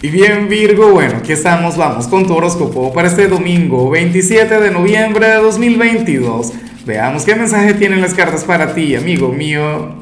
[0.00, 4.70] Y bien Virgo, bueno, aquí estamos, vamos con tu horóscopo para este domingo 27 de
[4.70, 6.52] noviembre de 2022.
[6.86, 9.96] Veamos qué mensaje tienen las cartas para ti, amigo mío.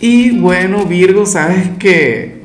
[0.00, 2.44] Y bueno Virgo, sabes que,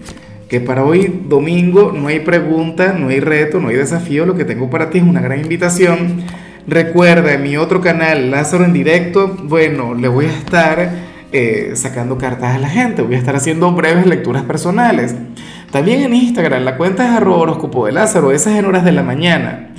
[0.49, 4.43] que para hoy domingo no hay pregunta, no hay reto, no hay desafío, lo que
[4.43, 6.23] tengo para ti es una gran invitación.
[6.67, 10.91] Recuerda, en mi otro canal, Lázaro en directo, bueno, le voy a estar
[11.31, 15.15] eh, sacando cartas a la gente, voy a estar haciendo breves lecturas personales.
[15.71, 19.03] También en Instagram, la cuenta es arroba horóscopo de Lázaro, esas en horas de la
[19.03, 19.69] mañana.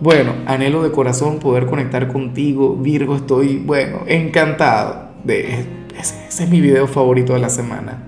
[0.00, 5.10] Bueno, anhelo de corazón poder conectar contigo, Virgo, estoy, bueno, encantado.
[5.24, 5.64] De,
[5.98, 8.04] ese, ese es mi video favorito de la semana.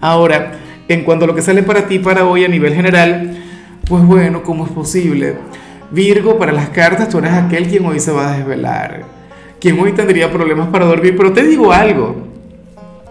[0.00, 0.52] Ahora,
[0.88, 3.38] en cuanto a lo que sale para ti para hoy a nivel general,
[3.88, 5.36] pues bueno, ¿cómo es posible?
[5.90, 9.04] Virgo, para las cartas tú eres aquel quien hoy se va a desvelar,
[9.60, 12.16] quien hoy tendría problemas para dormir, pero te digo algo,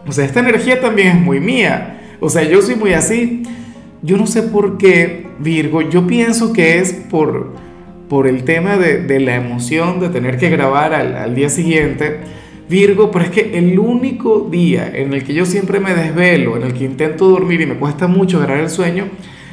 [0.08, 1.99] o sea, esta energía también es muy mía.
[2.20, 3.44] O sea, yo soy muy así.
[4.02, 7.54] Yo no sé por qué, Virgo, yo pienso que es por,
[8.08, 12.22] por el tema de, de la emoción de tener que grabar al, al día siguiente.
[12.70, 16.64] Virgo, pero es que el único día en el que yo siempre me desvelo, en
[16.64, 19.06] el que intento dormir y me cuesta mucho agarrar el sueño,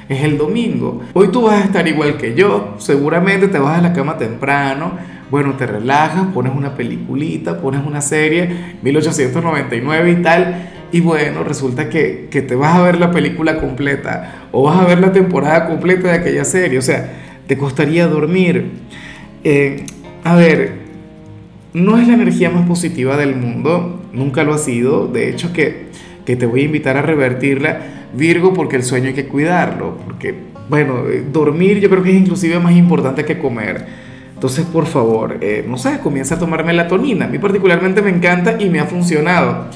[0.09, 1.01] es el domingo.
[1.15, 4.93] Hoy tú vas a estar igual que yo, seguramente te vas a la cama temprano,
[5.31, 11.89] bueno, te relajas, pones una peliculita, pones una serie, 1899 y tal, y bueno, resulta
[11.89, 15.67] que, que, te vas a ver la película completa o vas a ver la temporada
[15.67, 16.79] completa de aquella serie.
[16.79, 17.13] O sea,
[17.47, 18.71] te costaría dormir.
[19.45, 19.85] Eh,
[20.25, 20.73] a ver,
[21.73, 25.09] no es la energía más positiva del mundo, nunca lo ha sido.
[25.09, 25.87] De hecho, que,
[26.25, 27.81] que te voy a invitar a revertirla,
[28.15, 29.99] Virgo, porque el sueño hay que cuidarlo.
[30.05, 30.35] Porque,
[30.69, 34.07] bueno, eh, dormir yo creo que es inclusive más importante que comer.
[34.35, 37.25] Entonces, por favor, eh, no sé, comienza a tomar melatonina.
[37.25, 39.67] A mí particularmente me encanta y me ha funcionado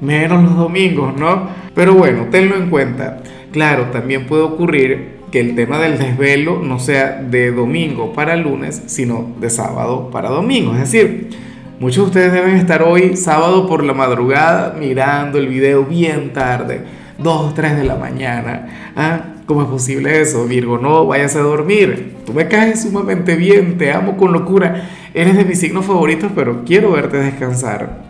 [0.00, 1.48] menos los domingos, ¿no?
[1.74, 3.18] Pero bueno, tenlo en cuenta.
[3.52, 8.82] Claro, también puede ocurrir que el tema del desvelo no sea de domingo para lunes,
[8.86, 10.72] sino de sábado para domingo.
[10.72, 11.30] Es decir,
[11.78, 16.82] muchos de ustedes deben estar hoy sábado por la madrugada mirando el video bien tarde,
[17.18, 18.92] 2, 3 de la mañana.
[18.96, 19.20] ¿Ah?
[19.46, 20.78] ¿Cómo es posible eso, Virgo?
[20.78, 22.14] No, vayas a dormir.
[22.24, 24.88] Tú me caes sumamente bien, te amo con locura.
[25.12, 28.09] Eres de mis signos favoritos, pero quiero verte descansar.